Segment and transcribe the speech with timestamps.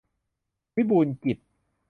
[0.75, 1.37] วิบูลย์กิจ